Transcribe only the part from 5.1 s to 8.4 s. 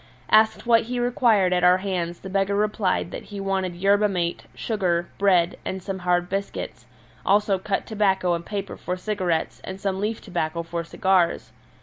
bread, and some hard biscuits, also cut tobacco